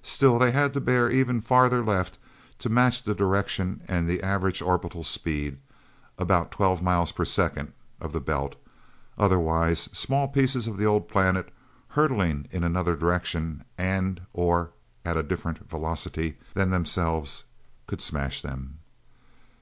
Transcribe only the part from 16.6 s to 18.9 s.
themselves, could smash them.